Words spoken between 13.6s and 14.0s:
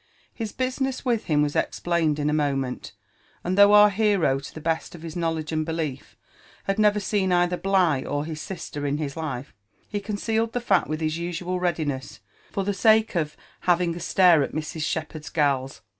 having a